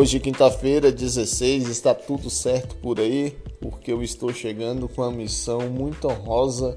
[0.00, 5.68] Hoje, quinta-feira, 16, está tudo certo por aí, porque eu estou chegando com a missão
[5.68, 6.76] muito honrosa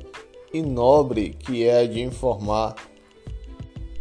[0.52, 2.74] e nobre que é a de informar.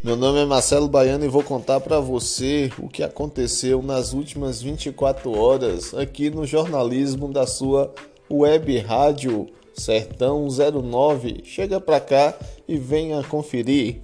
[0.02, 4.62] Meu nome é Marcelo Baiano e vou contar para você o que aconteceu nas últimas
[4.62, 7.92] 24 horas aqui no jornalismo da sua
[8.30, 11.42] web rádio Sertão 09.
[11.44, 12.34] Chega para cá
[12.66, 14.00] e venha conferir.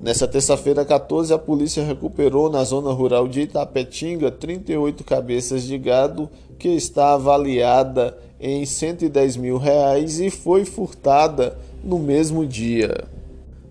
[0.02, 6.30] Nessa terça-feira 14, a polícia recuperou na zona rural de Itapetinga 38 cabeças de gado
[6.58, 13.04] que está avaliada em 110 mil reais e foi furtada no mesmo dia.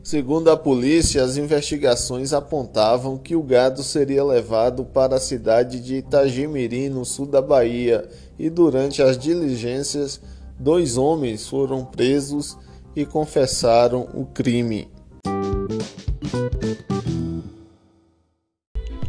[0.04, 5.96] Segundo a polícia, as investigações apontavam que o gado seria levado para a cidade de
[5.96, 8.08] Itagimirim, no sul da Bahia,
[8.38, 10.22] e durante as diligências,
[10.60, 12.56] dois homens foram presos
[12.96, 14.88] e confessaram o crime.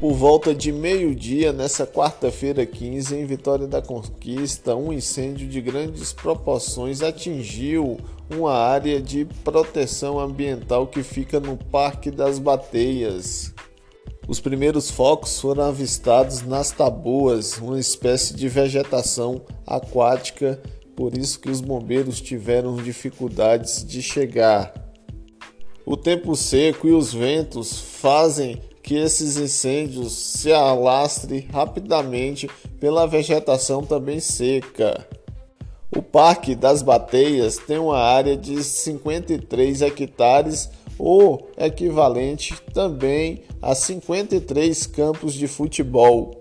[0.01, 6.11] Por volta de meio-dia, nessa quarta-feira 15, em Vitória da Conquista, um incêndio de grandes
[6.11, 7.99] proporções atingiu
[8.35, 13.53] uma área de proteção ambiental que fica no Parque das Bateias.
[14.27, 20.63] Os primeiros focos foram avistados nas taboas, uma espécie de vegetação aquática,
[20.97, 24.73] por isso que os bombeiros tiveram dificuldades de chegar.
[25.85, 32.49] O tempo seco e os ventos fazem que esses incêndios se alastrem rapidamente
[32.79, 35.07] pela vegetação também seca.
[35.95, 44.87] O Parque das Bateias tem uma área de 53 hectares ou equivalente também a 53
[44.87, 46.40] campos de futebol.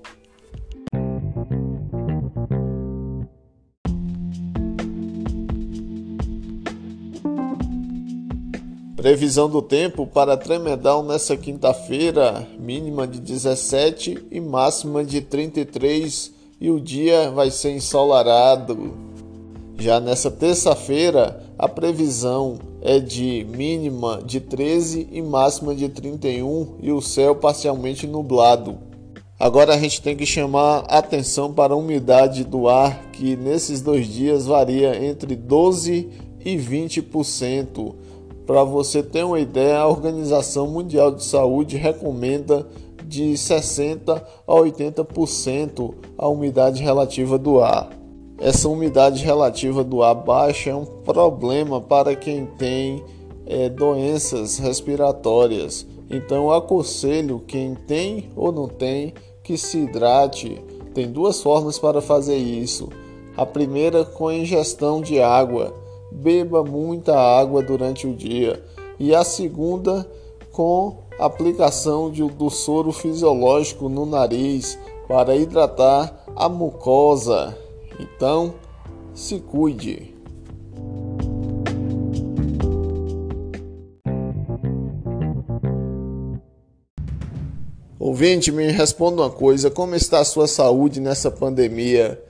[9.01, 16.69] Previsão do tempo para Tremedal nessa quinta-feira, mínima de 17 e máxima de 33, e
[16.69, 18.93] o dia vai ser ensolarado.
[19.77, 26.91] Já nessa terça-feira, a previsão é de mínima de 13 e máxima de 31 e
[26.91, 28.79] o céu parcialmente nublado.
[29.39, 34.07] Agora a gente tem que chamar atenção para a umidade do ar, que nesses dois
[34.07, 36.09] dias varia entre 12
[36.43, 38.08] e 20%.
[38.49, 42.67] Para você ter uma ideia, a Organização Mundial de Saúde recomenda
[43.05, 44.15] de 60
[44.47, 47.91] a 80% a umidade relativa do ar.
[48.39, 53.03] Essa umidade relativa do ar baixa é um problema para quem tem
[53.45, 55.85] é, doenças respiratórias.
[56.09, 59.13] Então, aconselho quem tem ou não tem
[59.43, 60.59] que se hidrate.
[60.95, 62.89] Tem duas formas para fazer isso.
[63.37, 65.71] A primeira com a ingestão de água.
[66.11, 68.63] Beba muita água durante o dia.
[68.99, 70.09] E a segunda
[70.51, 74.77] com aplicação de, do soro fisiológico no nariz
[75.07, 77.57] para hidratar a mucosa.
[77.99, 78.53] Então,
[79.13, 80.15] se cuide.
[87.99, 92.21] Ouvinte, me responda uma coisa: como está a sua saúde nessa pandemia?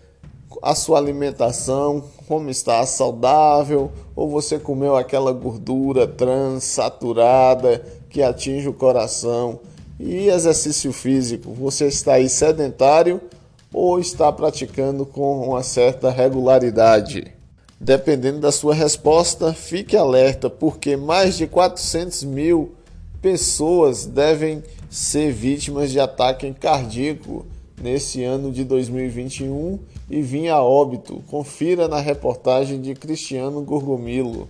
[0.62, 2.86] A sua alimentação, como está?
[2.86, 3.92] Saudável?
[4.14, 9.60] Ou você comeu aquela gordura trans, saturada, que atinge o coração?
[9.98, 11.54] E exercício físico?
[11.54, 13.22] Você está aí sedentário
[13.74, 17.34] ou está praticando com uma certa regularidade?
[17.80, 22.74] Dependendo da sua resposta, fique alerta, porque mais de 400 mil
[23.22, 27.46] pessoas devem ser vítimas de ataque cardíaco
[27.82, 29.80] nesse ano de 2021
[30.10, 31.24] e vir a óbito.
[31.28, 34.48] Confira na reportagem de Cristiano Gorgomilo.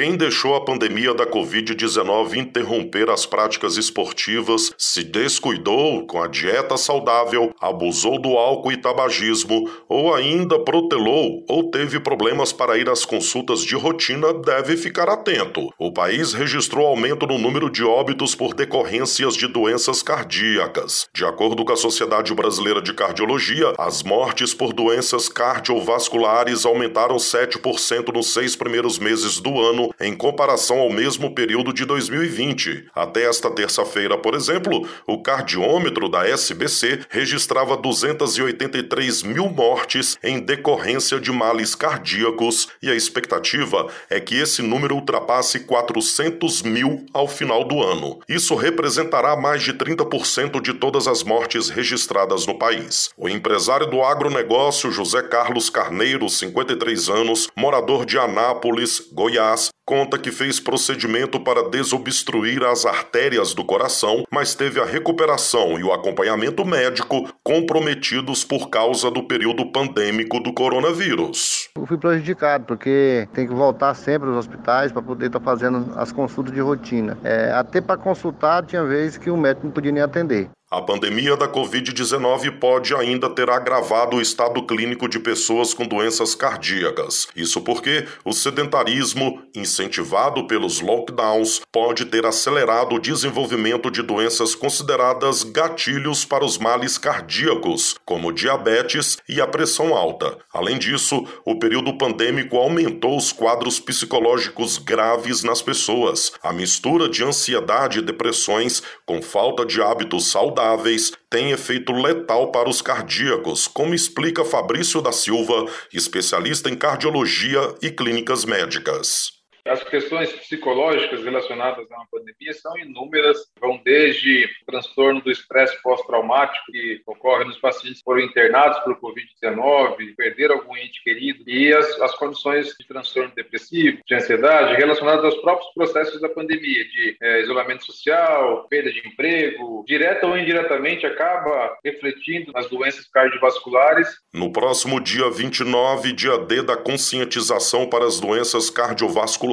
[0.00, 6.78] Quem deixou a pandemia da Covid-19 interromper as práticas esportivas, se descuidou com a dieta
[6.78, 13.04] saudável, abusou do álcool e tabagismo, ou ainda protelou ou teve problemas para ir às
[13.04, 15.68] consultas de rotina, deve ficar atento.
[15.78, 21.10] O país registrou aumento no número de óbitos por decorrências de doenças cardíacas.
[21.12, 28.14] De acordo com a Sociedade Brasileira de Cardiologia, as mortes por doenças cardiovasculares aumentaram 7%
[28.14, 32.86] nos seis primeiros meses do ano em comparação ao mesmo período de 2020.
[32.94, 41.18] Até esta terça-feira, por exemplo, o cardiômetro da SBC registrava 283 mil mortes em decorrência
[41.18, 47.64] de males cardíacos e a expectativa é que esse número ultrapasse 400 mil ao final
[47.64, 48.20] do ano.
[48.28, 53.10] Isso representará mais de 30% de todas as mortes registradas no país.
[53.16, 60.30] O empresário do agronegócio José Carlos Carneiro, 53 anos, morador de Anápolis, Goiás, conta que
[60.30, 66.64] fez procedimento para desobstruir as artérias do coração, mas teve a recuperação e o acompanhamento
[66.64, 71.68] médico comprometidos por causa do período pandêmico do coronavírus.
[71.76, 75.92] Eu fui prejudicado porque tem que voltar sempre aos hospitais para poder estar tá fazendo
[75.96, 77.18] as consultas de rotina.
[77.24, 80.48] É, até para consultar tinha vezes que o médico não podia nem atender.
[80.72, 86.32] A pandemia da Covid-19 pode ainda ter agravado o estado clínico de pessoas com doenças
[86.36, 87.26] cardíacas.
[87.34, 95.42] Isso porque o sedentarismo, incentivado pelos lockdowns, pode ter acelerado o desenvolvimento de doenças consideradas
[95.42, 100.38] gatilhos para os males cardíacos, como diabetes e a pressão alta.
[100.54, 106.30] Além disso, o período pandêmico aumentou os quadros psicológicos graves nas pessoas.
[106.40, 112.52] A mistura de ansiedade e depressões com falta de hábitos saudáveis saudáveis têm efeito letal
[112.52, 119.39] para os cardíacos, como explica Fabrício da Silva, especialista em cardiologia e clínicas médicas.
[119.66, 126.72] As questões psicológicas relacionadas a uma pandemia são inúmeras, vão desde transtorno do estresse pós-traumático
[126.72, 132.00] que ocorre nos pacientes que foram internados por Covid-19, perderam algum ente querido, e as,
[132.00, 137.42] as condições de transtorno depressivo, de ansiedade, relacionadas aos próprios processos da pandemia, de é,
[137.42, 144.08] isolamento social, perda de emprego, direta ou indiretamente acaba refletindo nas doenças cardiovasculares.
[144.32, 149.49] No próximo dia 29, dia D da conscientização para as doenças cardiovasculares,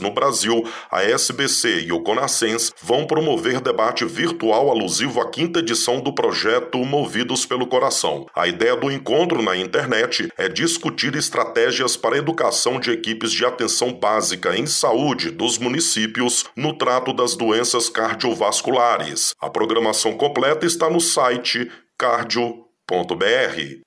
[0.00, 6.00] no Brasil, a SBC e o Conascens vão promover debate virtual alusivo à quinta edição
[6.00, 8.26] do projeto Movidos pelo Coração.
[8.34, 13.44] A ideia do encontro na internet é discutir estratégias para a educação de equipes de
[13.44, 19.34] atenção básica em saúde dos municípios no trato das doenças cardiovasculares.
[19.40, 22.44] A programação completa está no site cardio.br.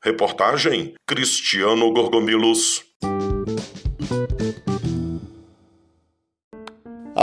[0.03, 2.83] Reportagem Cristiano Gorgomilos.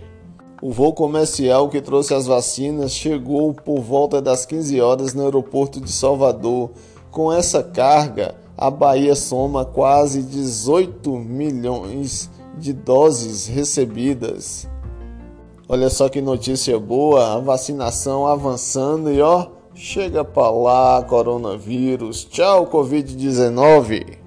[0.59, 5.79] O voo comercial que trouxe as vacinas chegou por volta das 15 horas no aeroporto
[5.79, 6.71] de Salvador.
[7.11, 12.27] Com essa carga, a Bahia soma quase 18 milhões
[12.57, 14.67] de doses recebidas.
[15.69, 22.23] Olha só que notícia boa, a vacinação avançando e ó, chega pra lá, coronavírus.
[22.23, 24.26] Tchau, Covid-19.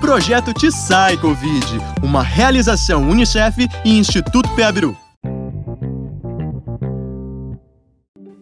[0.00, 0.68] Projeto Te
[1.20, 1.66] Covid,
[2.04, 4.96] uma realização Unicef e Instituto Peabiru.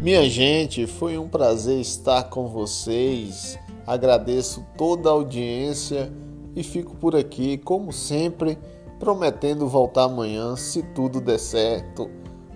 [0.00, 3.58] Minha gente, foi um prazer estar com vocês.
[3.86, 6.10] Agradeço toda a audiência
[6.56, 8.56] e fico por aqui, como sempre,
[8.98, 12.10] prometendo voltar amanhã se tudo der certo.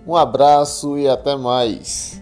[0.07, 2.19] Um abraço e até mais.